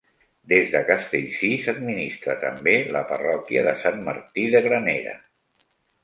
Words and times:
Des 0.51 0.69
de 0.75 0.79
Castellcir 0.85 1.49
s'administra 1.65 2.35
també 2.43 2.73
la 2.95 3.03
parròquia 3.11 3.65
de 3.67 3.75
Sant 3.83 4.01
Martí 4.09 4.47
de 4.55 4.63
Granera. 4.69 5.13